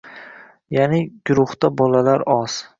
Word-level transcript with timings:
yaʼni 0.77 1.03
guruhda 1.31 1.73
bolalar 1.83 2.29
oz 2.41 2.61